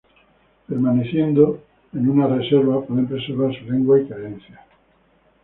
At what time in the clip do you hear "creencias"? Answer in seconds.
4.07-4.59